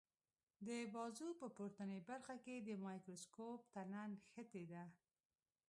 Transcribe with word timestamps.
د 0.67 0.69
بازو 0.93 1.27
په 1.41 1.47
پورتنۍ 1.55 1.99
برخه 2.09 2.35
کې 2.43 2.55
د 2.57 2.69
مایکروسکوپ 2.85 3.59
تنه 3.73 4.01
نښتې 4.11 4.63
ده. 4.71 4.83